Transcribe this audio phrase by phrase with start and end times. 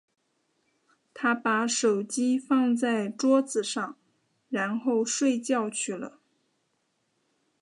[1.13, 3.95] 她把手机放在桌子上，
[4.49, 6.17] 然后睡觉去了。